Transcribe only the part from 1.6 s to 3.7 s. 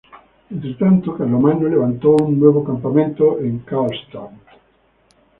levantó un nuevo campamento en